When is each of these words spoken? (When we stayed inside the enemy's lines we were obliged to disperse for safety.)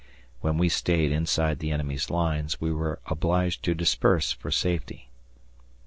(When 0.39 0.57
we 0.57 0.67
stayed 0.67 1.11
inside 1.11 1.59
the 1.59 1.69
enemy's 1.69 2.09
lines 2.09 2.59
we 2.59 2.73
were 2.73 2.97
obliged 3.05 3.61
to 3.65 3.75
disperse 3.75 4.31
for 4.31 4.49
safety.) 4.49 5.11